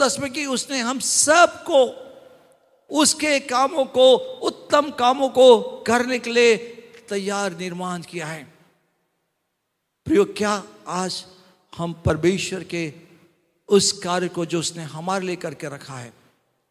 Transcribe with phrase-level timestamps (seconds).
[0.00, 1.86] दस में कि उसने हम सबको,
[2.90, 6.56] उसके कामों को, उत्तम कामों को करने के लिए
[7.08, 8.44] तैयार निर्माण किया है।
[10.04, 11.24] प्रियो, क्या आज
[11.76, 12.92] हम परमेश्वर के
[13.68, 16.12] उस कार्य को जो उसने हमारे लिए करके रखा है,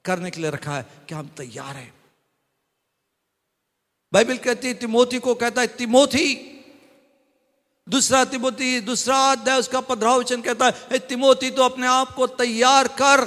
[0.06, 1.94] करने के लिए रखा है, क्या हम तैयार हैं?
[4.14, 6.54] बाइबल कहती है, तिमोथी को कहता है, तिमोथी
[7.88, 12.88] दूसरा तिमोती दूसरा अध्याय, उसका पंद्रह वचन कहता है तिमोती तो अपने आप को तैयार
[13.02, 13.26] कर,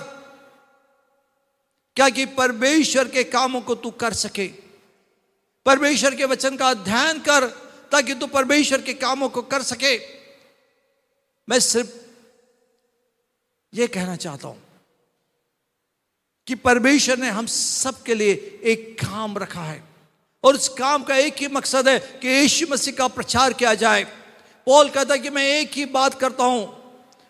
[1.96, 4.46] क्या कि परमेश्वर के कामों को तू कर सके।
[5.66, 7.46] परमेश्वर के वचन का अध्ययन कर,
[7.92, 9.96] ताकि तू परमेश्वर के कामों को कर सके।
[11.48, 11.90] मैं सिर्फ़
[13.72, 14.62] यह कहना चाहता हूँ
[16.46, 19.82] कि परमेश्वर ने हम सबके लिए एक काम रखा है,
[20.44, 24.06] और उस काम का एक ही मकसद है कि यीशु मसीह का प्रचार किया जाए।
[24.70, 26.80] पॉल कहता कि मैं एक ही बात करता हूँ।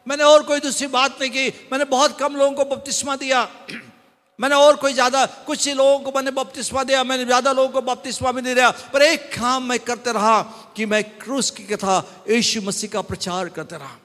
[0.06, 3.48] मैंने और कोई दूसरी बात नहीं की। मैंने बहुत कम लोगों को बपतिस्मा दिया।
[4.40, 7.80] मैंने और कोई ज़्यादा, कुछ ही लोगों को मैंने बपतिस्मा दिया। मैंने ज़्यादा लोगों को
[7.80, 10.42] बपतिस्मा भी नहीं दिया। पर एक काम मैं करते रहा
[10.76, 13.96] कि मैं क्रूस की कथा, यीशु मसीह का प्रचार करते रहा।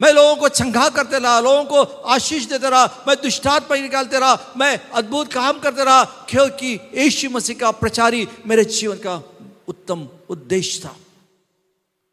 [0.00, 4.18] मैं लोगों को छंगा करते रहा, लोगों को आशीष देते रहा, मैं दुष्टात पर निकालते
[4.18, 9.22] रहा, मैं अद्भुत काम करते रहा, क्योंकि यीशु मसीह का प्रचारी मेरे जीवन का
[9.68, 10.96] उत्तम उद्देश्य था।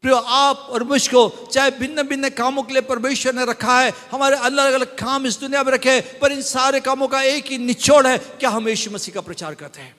[0.02, 4.36] प्रियो, आप और मुझको चाहे भिन्न भिन्न कामों के लिए परमेश्वर ने रखा है, हमारे
[4.36, 8.06] अलग अलग काम इस दुनिया में रखे पर इन सारे कामों का एक ही निचोड़
[8.06, 9.94] है, क्या हम यीशु मसीह का प्रचार करते हैं?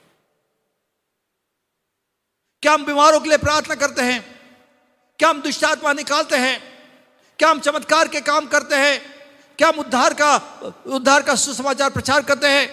[2.62, 4.20] क्या हम बीमारों के लिए प्रार्थना करते हैं?
[5.18, 6.60] क्या हम दुष्टात्मा निकालते हैं?
[7.38, 9.00] क्या हम चमत्कार के काम करते हैं?
[9.58, 10.36] क्या हम उद्धार का
[10.86, 12.68] उद्धार का सुसमाचार प्रचार करते हैं?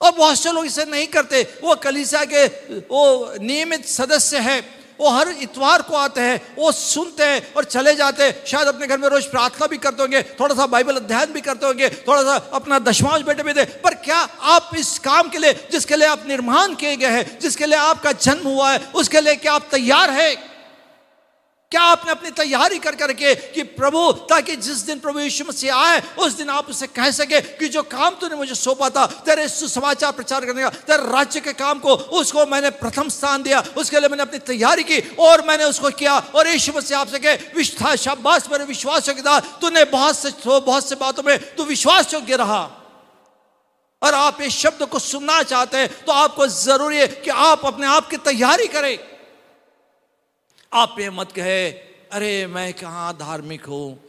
[0.00, 2.46] और बहुत से लोग इसे नहीं करते, वो कलीसिया के,
[2.78, 7.94] वो नियमित सदस्य है। वो हर इतवार को आते हैं, वो सुनते हैं और चले
[7.94, 11.32] जाते हैं। शायद अपने घर में रोज प्रार्थना भी करते होंगे, थोड़ा सा बाइबल अध्ययन
[11.32, 15.28] भी करते होंगे, थोड़ा सा अपना दशमांश बेटे भी दे पर क्या आप इस काम
[15.28, 18.78] के लिए, जिसके लिए आप निर्माण किए गए हैं, जिसके लिए आपका जन्म हुआ है,
[18.94, 20.47] उसके लिए क्या आप तैयार है?
[21.72, 26.00] क्या आपने अपनी तैयारी कर करके कि प्रभु, ताकि जिस दिन प्रभु यीशु मसीह आए,
[26.18, 30.12] उस दिन आप उसे कह सके कि जो काम तूने मुझे सौंपा था, तेरे सुसमाचार
[30.12, 34.08] प्रचार करने का, तेरे राज्य के काम को, उसको मैंने प्रथम स्थान दिया, उसके लिए
[34.08, 38.48] मैंने अपनी तैयारी की, और मैंने उसको किया, और यीशु मसीह आपसे कहे, विश्वास, शाबाश
[38.52, 42.62] मेरे विश्वास योग्यता तूने बहुत से बहुत से बातों में, तू विश्वास योग्य रहा।
[44.02, 47.86] और आप इस शब्द को सुनना चाहते हैं तो आपको ज़रूरी है कि आप अपने
[47.88, 49.17] आप की तैयारी करें।
[50.72, 51.70] आप ये मत कहे,
[52.12, 54.00] अरे, मैं कहाँ धार्मिक हूँ?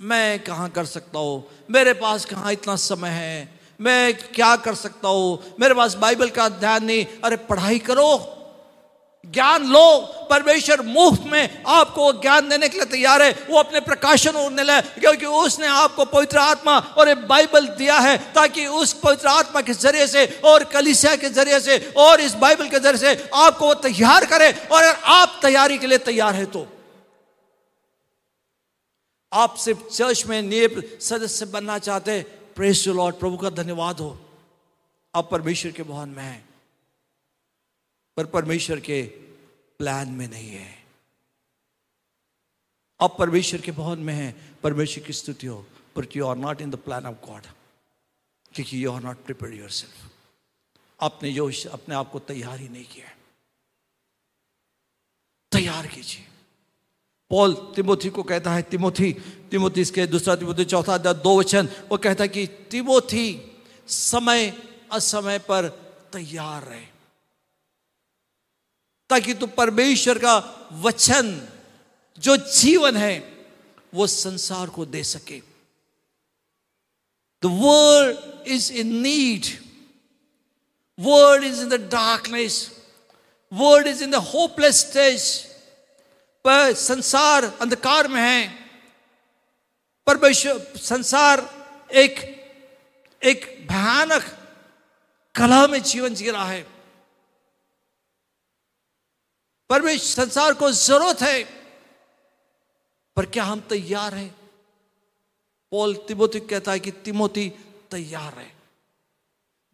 [0.00, 1.48] मैं कहाँ कर सकता हूँ?
[1.70, 3.60] मेरे पास कहाँ इतना समय है?
[3.80, 5.54] मैं क्या कर सकता हूँ?
[5.60, 8.32] मेरे पास बाइबल का ध्यान नहीं। अरे, पढ़ाई करो।
[9.24, 10.00] ज्ञान लो।
[10.30, 15.00] परमेश्वर मुफ़्त में आपको ज्ञान देने के लिए तैयार है। वो अपने प्रकाशन उड़ने लगे,
[15.00, 19.72] क्योंकि उसने आपको पवित्र आत्मा और एक बाइबल दिया है, ताकि उस पवित्र आत्मा के
[19.74, 23.74] ज़रिए से और कलिसिया के ज़रिए से और इस बाइबल के ज़रिए से आपको वो
[23.82, 26.66] तैयार करे। और अगर आप तैयारी के लिए तैयार है तो
[29.32, 32.20] आप सिर्फ़ चर्च में नियम सदस्य बनना चाहते
[32.56, 34.18] प्रेस लॉर्ड प्रभु का धन्यवाद हो।
[35.14, 36.45] आप परमेश्वर के भवन में हैं।
[38.16, 39.02] पर परमेश्वर के
[39.78, 40.86] प्लान में नहीं है।
[43.00, 45.66] अब परमेश्वर के भवन में है, परमेश्वर की स्तुति हो
[45.96, 47.42] पर you are not in the plan of God
[48.54, 50.12] क्योंकि you are not prepare yourself
[51.00, 53.16] आपने जो अपने आप को तैयार ही नहीं किया
[55.52, 56.26] तैयार कीजिए।
[57.30, 59.12] पॉल तिमोथी को कहता है, तिमोथी
[59.50, 63.56] तिमोथी इसके दूसरा, तिमोथी चौथा दो वचन, वो कहता है कि, तिमोथी,
[63.88, 64.62] समय,
[64.92, 65.68] असमय पर
[66.12, 66.95] तैयार रहे।
[69.10, 70.36] ताकि तू परमेश्वर का
[70.72, 71.48] वचन,
[72.18, 73.18] जो जीवन है,
[73.94, 75.38] वो संसार को दे सके।
[77.42, 79.46] The world is in need
[80.98, 82.70] world is in the darkness
[83.52, 85.22] world is in the hopeless stage
[86.44, 88.48] पर संसार अंधकार में है।
[90.06, 91.50] परमेश्वर, संसार
[91.92, 92.36] एक
[93.22, 94.22] एक भयानक
[95.34, 96.75] कला में जीवन जी रहा है।
[99.70, 101.42] परमेश्वर संसार को ज़रूरत है,
[103.16, 104.34] पर क्या हम तैयार हैं?
[105.72, 107.48] पॉल तिमोती कहता है कि तिमोती
[107.90, 108.52] तैयार है।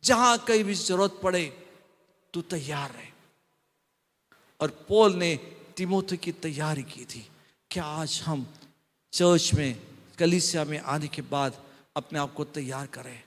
[0.03, 1.44] जहाँ कहीं भी ज़रूरत पड़े,
[2.35, 3.12] तू तैयार है।
[4.61, 5.35] और पॉल ने
[5.77, 7.27] तिमोती की तैयारी की थी
[7.71, 8.47] क्या आज हम
[9.12, 9.81] चर्च में,
[10.19, 11.62] कलिसिया में आने के बाद
[11.97, 13.23] अपने आप को तैयार करें।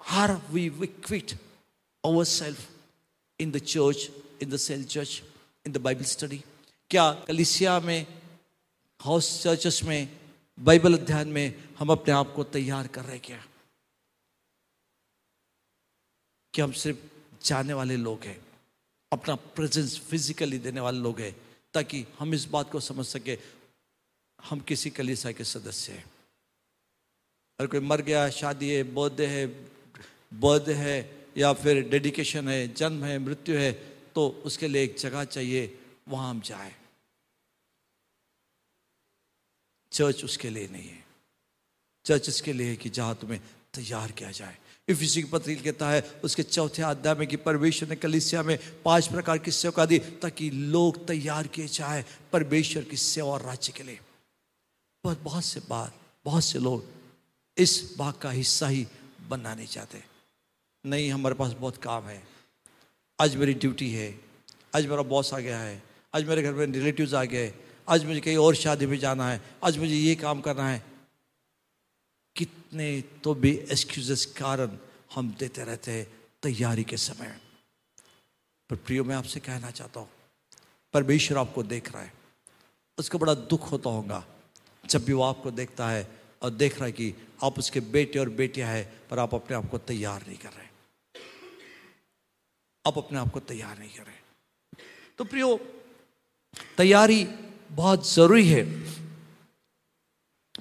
[0.00, 0.68] Here we
[1.06, 1.32] quit
[2.24, 2.68] ourselves
[3.40, 4.10] in the church
[4.42, 5.22] in the cell church
[5.66, 6.44] in the Bible study
[6.90, 8.06] क्या कलिसिया में
[9.00, 10.20] हाउस चर्चेस में
[10.60, 13.46] बाइबल अध्ययन में हम अपने आप को तैयार कर रहे क्या?
[16.54, 16.98] कि हम सिर्फ़
[17.44, 18.46] जाने वाले लोग हैं,
[19.12, 21.36] अपना प्रेजेंस फिजिकली देने वाले लोग हैं,
[21.74, 23.38] ताकि हम इस बात को समझ सके,
[24.44, 26.04] हम किसी कलीसा के सदस्य हैं।
[27.60, 29.46] अगर कोई मर गया, शादी है, बर्थडे है
[30.34, 35.24] बर्थडे है, या फिर डेडिकेशन है, जन्म है, मृत्यु है तो उसके लिए एक जगह
[35.24, 35.78] चाहिए,
[36.08, 36.74] वहाँ हम जाए।
[39.92, 41.04] चर्च उसके लिए नहीं है।
[42.04, 43.40] चर्च इसके लिए है कि जहाँ तुम्हें
[43.74, 47.96] तैयार किया जाए। इफिसी की पत्री कहता है, उसके चौथे अध्याय में कि परमेश्वर ने
[47.96, 53.32] कलिसिया में पाँच प्रकार की सेवा दी ताकि लोग तैयार किए जाए परमेश्वर की सेवा
[53.32, 54.00] और राज्य के लिए।
[55.04, 55.94] बहुत बहुत से बात,
[56.24, 56.84] बहुत से लोग
[57.58, 58.86] इस भाग का हिस्सा ही
[59.28, 60.02] बनना नहीं चाहते
[60.84, 62.22] नहीं, हमारे पास बहुत काम है।
[63.22, 64.08] आज मेरी ड्यूटी है,
[64.74, 65.82] आज मेरा बॉस आ गया है,
[66.14, 67.52] आज मेरे घर में रिलेटिव्स आ गए,
[67.88, 70.82] आज मुझे कहीं और शादी में जाना है, आज मुझे ये काम करना है।
[72.36, 72.88] कितने
[73.24, 74.76] तो भी एक्सक्यूजेस कारण
[75.14, 76.06] हम देते रहते हैं
[76.42, 77.36] तैयारी के समय।
[78.70, 80.08] पर प्रियो, मैं आपसे कहना चाहता हूँ,
[80.94, 82.12] परमेश्वर आपको देख रहा है,
[82.98, 84.24] उसको बड़ा दुख होता होगा
[84.84, 86.08] जब भी वो आपको देखता है
[86.42, 87.14] और देख रहा है कि
[87.44, 90.70] आप उसके बेटे और बेटियाँ हैं, पर आप अपने आप को तैयार नहीं कर रहे।
[92.86, 94.06] आप अपने आप को तैयार नहीं कर।
[95.18, 95.56] तो प्रियो,
[96.76, 97.24] तैयारी
[97.70, 98.64] बहुत ज़रूरी है।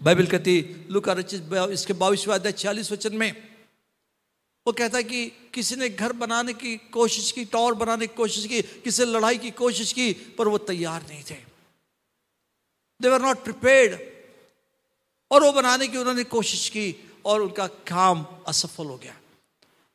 [0.02, 3.52] बाइबल कहती, लुका रचित इसके बाईसवें छियालीस वचन में
[4.68, 8.46] वो कहता है कि किसी ने घर बनाने की कोशिश की, टॉवर बनाने की कोशिश
[8.46, 11.38] की, किसी लड़ाई की कोशिश की, पर वो तैयार नहीं थे।
[13.02, 14.00] दे वर नॉट प्रिपेयर्ड
[15.32, 19.21] और वो बनाने की उन्होंने कोशिश की और उनका काम असफल हो गया।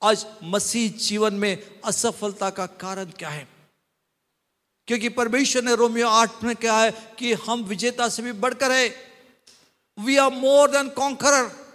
[0.02, 3.48] आज मसीह जीवन में असफलता का कारण क्या है?
[4.86, 8.94] क्योंकि परमेश्वर ने रोमियो आठ में कहा है कि हम विजेता से भी बढ़कर है।
[9.98, 11.66] We are more than conqueror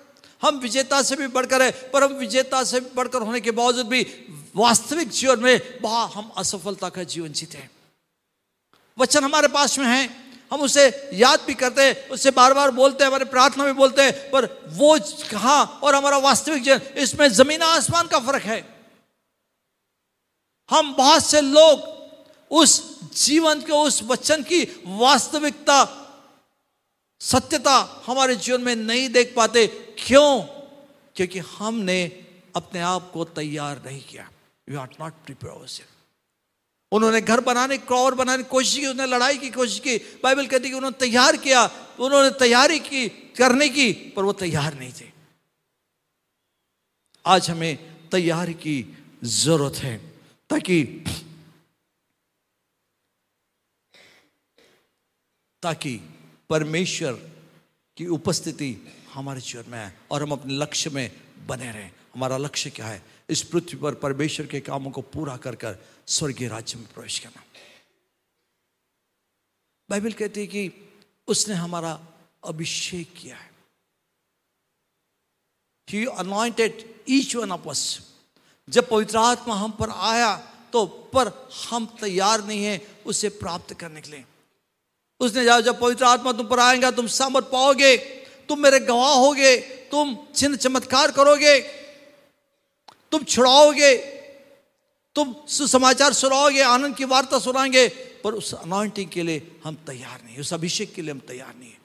[0.41, 4.07] हम विजेता से भी बढ़कर है, पर हम विजेता से बढ़कर होने के बावजूद भी
[4.56, 7.71] वास्तविक जीवन में बहुत हम असफलता का जीवन जीते हैं।
[9.00, 13.03] वचन हमारे पास में है। हम उसे याद भी करते हैं, उससे बार बार बोलते
[13.03, 15.00] हैं, हमारे प्रार्थना में बोलते हैं, पर वो
[15.31, 18.86] कहा और हमारा वास्तविक जीवन, इसमें ज़मीन आसमान का फ़र्क है।
[20.69, 22.01] हम बहुत से लोग
[22.51, 25.98] उस जीवन के, उस वचन की वास्तविकता,
[27.21, 29.68] सत्यता हमारे जीवन में नहीं देख पाते।
[30.07, 30.42] क्यों?
[31.15, 32.25] क्योंकि हमने
[32.56, 34.30] अपने आप को तैयार नहीं किया।
[34.69, 35.53] यू आर नॉट प्रिपेयर
[36.91, 40.69] उन्होंने घर बनाने क्रॉवर बनाने की कोशिश की, उन्होंने लड़ाई की कोशिश की। बाइबल कहती
[40.69, 41.65] कि उन्होंने तैयार किया,
[41.99, 45.11] उन्होंने तैयारी की, करने की, पर वो तैयार नहीं थे।
[47.25, 47.77] आज हमें
[48.09, 49.97] तैयारी की ज़रूरत है,
[50.49, 51.03] ताकि
[55.63, 55.99] ताकि
[56.49, 57.13] परमेश्वर
[57.97, 61.11] की उपस्थिति हमारे जीवन में आए और हम अपने लक्ष्य में
[61.47, 63.01] बने रहें। हमारा लक्ष्य क्या है?
[63.31, 67.43] इस पृथ्वी पर परमेश्वर के कामों को पूरा कर कर स्वर्गीय राज्य में प्रवेश करना।
[69.89, 70.71] बाइबल कहती है कि
[71.27, 71.99] उसने हमारा
[72.43, 73.49] अभिषेक किया है।
[75.87, 77.83] He anointed each one of us
[78.67, 80.35] जब पवित्र आत्मा हम पर आया
[80.73, 81.31] तो पर
[81.69, 84.23] हम तैयार नहीं है उसे प्राप्त करने के लिए।
[85.21, 87.97] उसने जाओ जब पवित्र आत्मा तुम पर आएगा, तुम सामर्थ पाओगे,
[88.47, 89.57] तुम मेरे गवाह होगे,
[89.91, 91.59] तुम चिन्ह चमत्कार करोगे
[93.12, 93.98] तुम छुड़ाओगे,
[95.15, 97.88] तुम सुसमाचार सुनाओगे, आनंद की वार्ता सुनाएँगे,
[98.24, 101.72] पर उस अनॉइंटिंग के लिए हम तैयार नहीं उस अभिषेक के लिए हम तैयार नहीं
[101.72, 101.77] है।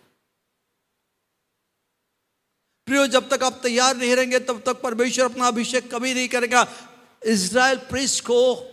[2.86, 6.68] प्रियो, जब तक आप तैयार नहीं रहेंगे, तब तक परमेश्वर अपना अभिषेक कभी नहीं करेगा।
[7.26, 8.70] इसराइल प्रिस को,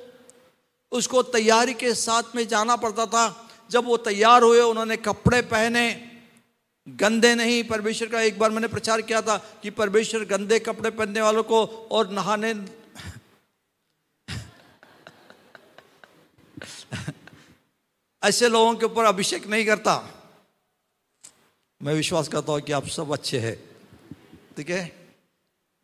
[0.92, 6.13] उसको तैयारी के साथ में जाना पड़ता था। जब वो तैयार हुए, उन्होंने कपड़े पहने
[6.90, 11.22] गंदे नहीं, परमेश्वर का एक बार मैंने प्रचार किया था कि परमेश्वर गंदे कपड़े पहनने
[11.22, 12.54] वालों को और नहाने
[18.24, 20.10] ऐसे लोगों के ऊपर अभिषेक नहीं करता।
[21.84, 23.70] मैं विश्वास करता हूँ कि आप सब अच्छे हैं,
[24.58, 25.10] ठीक है?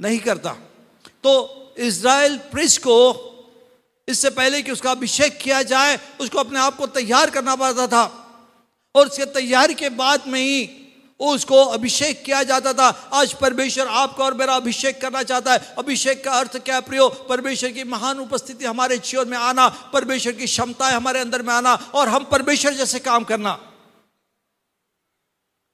[0.02, 0.54] नहीं करता।
[1.24, 3.26] तो इज़राइल प्रिस को
[4.08, 8.26] इससे पहले कि उसका अभिषेक किया जाए, उसको अपने आप को तैयार करना पड़ता था।
[8.96, 10.79] और उसके तैयारी के बाद में ही
[11.20, 16.24] उसको अभिषेक किया जाता था। आज परमेश्वर आपका और मेरा अभिषेक करना चाहता है। अभिषेक
[16.24, 17.10] का अर्थ क्या प्रियो?
[17.10, 21.74] परमेश्वर की महान उपस्थिति हमारे जीवन में आना, परमेश्वर की क्षमताएँ हमारे अंदर में आना
[21.74, 23.72] और हम परमेश्वर जैसे काम करना।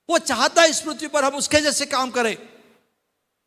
[0.09, 2.37] वो चाहता है इस पृथ्वी पर हम उसके जैसे काम करें।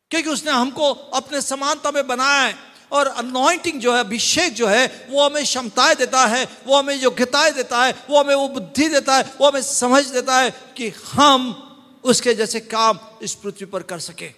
[0.09, 2.55] क्योंकि उसने हमको अपने समानता में बनाया है
[2.91, 7.51] और अनॉइंटिंग जो है, अभिषेक जो है, वो हमें क्षमताएँ देता है, वो हमें योग्यताएँ
[7.51, 11.65] देता है, वो हमें वो बुद्धि देता है, वो हमें समझ देता है कि हम
[12.03, 14.29] उसके जैसे काम इस पृथ्वी पर कर सके।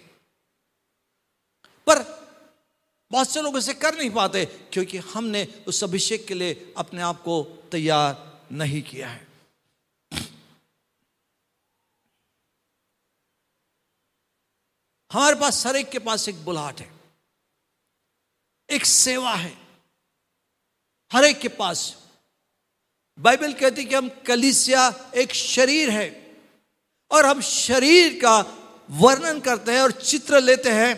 [1.86, 2.02] पर
[3.10, 7.22] बहुत से लोग इसे कर नहीं पाते, क्योंकि हमने उस अभिषेक के लिए अपने आप
[7.22, 7.42] को
[7.72, 9.26] तैयार नहीं किया है।
[15.10, 16.90] हमारे पास हर एक के पास एक बुलाहट है,
[18.68, 19.56] एक सेवा है।
[21.10, 21.80] हर एक के पास।
[23.18, 26.21] बाइबल कहती कि हम कलिसिया एक शरीर है।
[27.12, 28.38] और हम शरीर का
[28.90, 30.94] वर्णन करते हैं और चित्र लेते हैं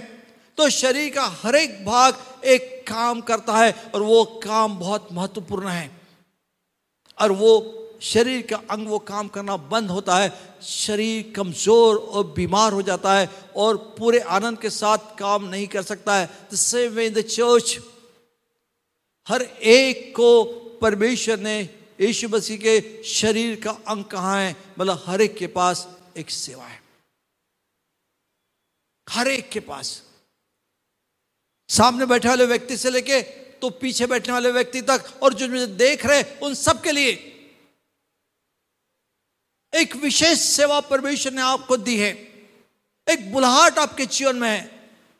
[0.59, 5.68] तो शरीर का हर एक भाग एक काम करता है और वो काम बहुत महत्वपूर्ण
[5.68, 5.90] है।
[7.18, 7.52] और वो
[8.02, 13.12] शरीर का अंग वो काम करना बंद होता है, शरीर कमज़ोर और बीमार हो जाता
[13.14, 17.23] है और पूरे आनंद के साथ काम नहीं कर सकता है। The same way the
[17.23, 17.78] church
[19.26, 20.44] हर एक को
[20.83, 21.61] परमेश्वर ने,
[22.00, 24.56] यीशु मसीह के शरीर का अंग कहाँ है?
[24.78, 26.83] मतलब हर एक के पास एक सेवा है।
[29.09, 30.02] हर एक के पास।
[31.68, 33.21] सामने बैठे वाले व्यक्ति से लेके
[33.61, 37.12] तो पीछे बैठने वाले व्यक्ति तक और जो मुझे देख रहे उन सब के लिए
[39.73, 42.11] एक विशेष सेवा परमेश्वर ने आपको दी है।
[43.06, 44.61] एक बुलाहट आपके जीवन में है।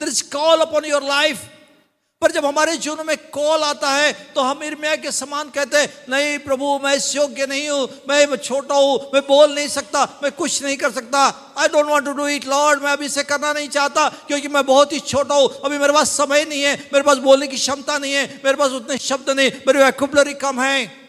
[0.01, 1.43] There is call upon your life
[2.25, 5.89] पर जब हमारे जीवन में कॉल आता है तो हम इर्मिया के समान कहते हैं,
[6.09, 10.33] नहीं प्रभु, मैं इस योग्य नहीं हूँ, मैं छोटा हूँ, मैं बोल नहीं सकता, मैं
[10.33, 11.21] कुछ नहीं कर सकता।
[11.59, 14.65] I don't want to do it Lord मैं अभी इसे करना नहीं चाहता, क्योंकि मैं
[14.67, 17.99] बहुत ही छोटा हूँ, अभी मेरे पास समय नहीं है, मेरे पास बोलने की क्षमता
[17.99, 21.04] नहीं है, मेरे पास उतने शब्द नहीं, मेरी वैकुबलरी कम है।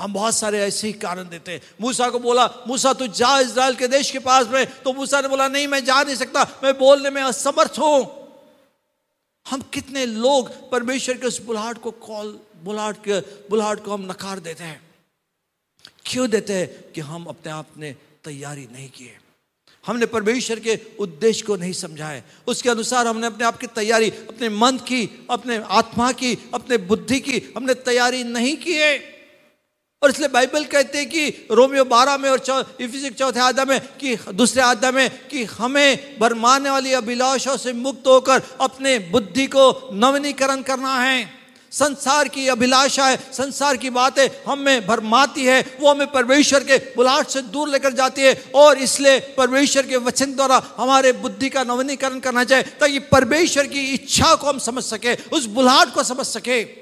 [0.00, 3.74] हम बहुत सारे ऐसे ही कारण देते हैं। मूसा को बोला, मूसा, तू जा इसराइल
[3.74, 6.78] के देश के पास में। तो मूसा ने बोला, नहीं, मैं जा नहीं सकता। मैं
[6.78, 8.20] बोलने में असमर्थ हूँ।
[9.50, 14.38] हम कितने लोग परमेश्वर के उस बुलाहट को कॉल, बुलाहट के, बुलाहट को हम नकार
[14.38, 14.90] देते हैं।
[16.06, 16.92] क्यों देते हैं?
[16.92, 19.18] कि हम अपने आप ने तैयारी नहीं किए
[19.86, 24.48] हमने परमेश्वर के उद्देश्य को नहीं समझाए उसके अनुसार हमने अपने आप की तैयारी, अपने
[24.48, 29.19] मन की, अपने आत्मा की, अपने बुद्धि की, हमने तैयारी नहीं की है।
[30.02, 34.16] और इसलिए बाइबल कहते हैं कि रोमियो बारह में और इफिसिक चौथे आधा में कि
[34.32, 40.62] दूसरे आधा में कि हमें भरमाने वाली अभिलाषों से मुक्त होकर अपने बुद्धि को नवनीकरण
[40.62, 41.28] करना है।
[41.72, 47.28] संसार की अभिलाषा है, संसार की बातें हमें भरमाती है, वो हमें परमेश्वर के बुलाहट
[47.28, 52.18] से दूर लेकर जाती है और इसलिए परमेश्वर के वचन द्वारा हमारे बुद्धि का नवनीकरण
[52.20, 56.79] करना चाहिए ताकि परमेश्वर की इच्छा को हम समझ सके, उस बुलाहट को समझ सके।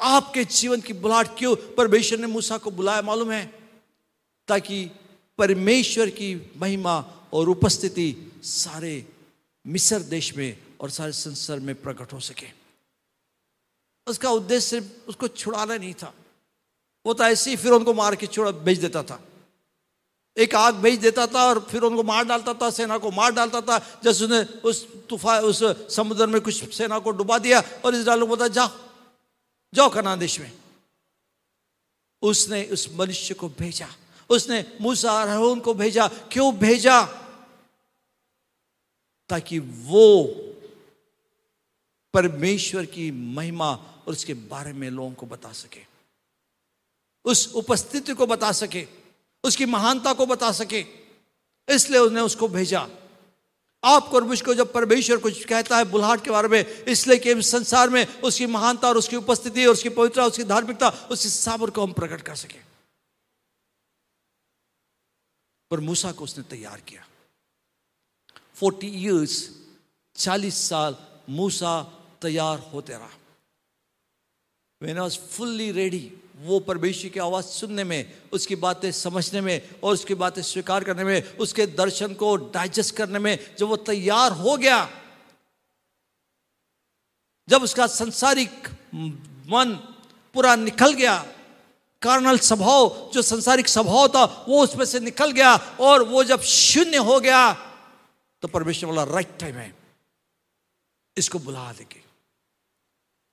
[0.00, 1.56] आपके जीवन की बुलाहट क्यों?
[1.56, 3.58] परमेश्वर ने मूसा को बुलाया, मालूम है?
[4.48, 4.90] ताकि
[5.38, 9.06] परमेश्वर की महिमा और उपस्थिति सारे
[9.66, 12.46] मिस्र देश में और सारे संसार में प्रकट हो सके।
[14.06, 16.14] उसका उद्देश्य सिर्फ़ उसको छुड़ाना नहीं था।
[17.06, 19.20] वो तो ऐसे ही फिर उनको मार के छुड़ा भेज देता था।
[20.36, 23.60] एक आग भेज देता था और फिर उनको मार डालता था, सेना को मार डालता
[23.60, 25.62] था। जैसे उसने उस तूफ़ान, उस
[25.96, 28.66] समुद्र में कुछ सेना को डुबा दिया और इसराइल को बोला, जा
[29.76, 30.52] जाओ कनान देश में।
[32.22, 33.88] उसने उस मनुष्य को भेजा।
[34.30, 37.06] उसने मूसा रहून को भेजा। क्यों भेजा?
[39.28, 40.24] ताकि वो
[42.14, 45.80] परमेश्वर की महिमा और उसके बारे में लोगों को बता सके।
[47.24, 48.86] उस उपस्थिति को बता सके।
[49.44, 50.86] उसकी महानता को बता सके।
[51.68, 52.88] इसलिए उसने उसको भेजा।
[53.86, 57.90] आपको और मुझको जब परमेश्वर कुछ कहता है बुलाहट के बारे में, इसलिए कि संसार
[57.90, 61.92] में उसकी महानता और उसकी उपस्थिति और उसकी पवित्रता, उसकी धार्मिकता, उसकी साबर को हम
[61.92, 62.60] प्रकट कर सके।
[65.70, 67.06] पर मूसा को उसने तैयार किया।
[68.54, 69.50] फोर्टी ईयर्स
[70.14, 70.96] चालीस साल
[71.28, 71.82] मूसा
[72.22, 73.10] तैयार होते रहा।
[74.82, 79.92] वेन वॉज़ फुल्ली रेडी वो परमेश्वर की आवाज़ सुनने में, उसकी बातें समझने में और
[79.92, 84.56] उसकी बातें स्वीकार करने में, उसके दर्शन को डाइजेस्ट करने में जब वो तैयार हो
[84.56, 84.88] गया,
[87.48, 88.68] जब उसका संसारिक
[89.48, 89.78] मन
[90.34, 91.16] पूरा निकल गया,
[92.02, 96.96] कार्नल स्वभाव, जो संसारिक स्वभाव था, वो उसमें से निकल गया और वो जब शून्य
[96.98, 97.52] हो गया
[98.42, 99.74] तो परमेश्वर बोला राइट टाइम है।
[101.16, 102.02] इसको बुला देंगे।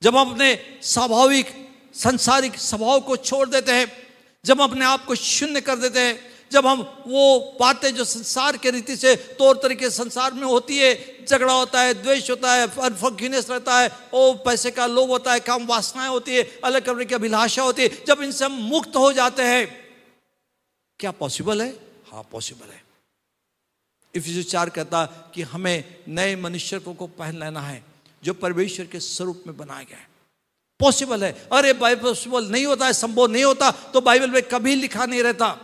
[0.04, 4.08] जब हम अपने स्वाभाविक संसारिक स्वभाव को छोड़ देते हैं,
[4.46, 8.72] जब अपने आप को शून्य कर देते हैं, जब हम वो बातें जो संसार के
[8.72, 13.50] रीति से तौर तरीके संसार में होती है, झगड़ा होता है, द्वेष होता है अनफॉर्गिनेस
[13.50, 17.16] रहता है, ओ, पैसे का लोभ होता है, काम वासनाएँ होती है, अलग करने की
[17.16, 19.94] अभिलाषा होती है, जब इनसे हम मुक्त हो जाते हैं,
[21.00, 21.70] क्या पॉसिबल है?
[22.12, 22.84] हाँ पॉसिबल है।
[24.16, 27.84] इफिस चार कहता कि हमें नए मनुष्य को पहन लेना है,
[28.24, 30.13] जो परमेश्वर के स्वरूप में बनाया गया है।
[30.80, 34.76] पॉसिबल है। अरे बाइबल पॉसिबल नहीं होता है संभव नहीं होता तो बाइबल में कभी
[34.76, 35.58] लिखा नहीं रहता।